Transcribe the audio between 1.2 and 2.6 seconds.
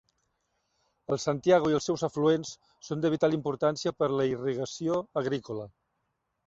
Santiago i els seus afluents